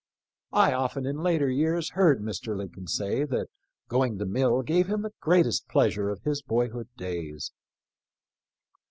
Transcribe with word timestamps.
I 0.55 0.73
often 0.73 1.05
in 1.05 1.21
later 1.21 1.47
years 1.47 1.91
heard 1.91 2.21
Mr. 2.23 2.57
Lincoln 2.57 2.87
say 2.87 3.23
that 3.25 3.49
going 3.87 4.17
to 4.17 4.25
mill 4.25 4.63
gave 4.63 4.87
him 4.87 5.03
the 5.03 5.13
greatest 5.19 5.67
pleasure 5.67 6.09
of 6.09 6.23
his 6.23 6.41
boyhood 6.41 6.89
days. 6.97 7.51